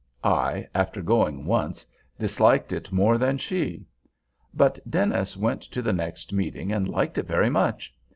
[0.23, 1.85] I, after going once,
[2.17, 3.85] disliked it more than she.
[4.51, 7.93] But Dennis went to the next meeting, and liked it very much.